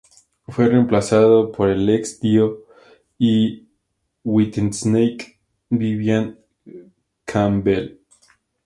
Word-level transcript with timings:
Fue 0.47 0.67
reemplazado 0.67 1.51
por 1.51 1.69
el 1.69 1.87
ex-Dio 1.87 2.65
y 3.19 3.69
Whitesnake 4.23 5.39
Vivian 5.69 6.39
Campbell. 7.25 7.99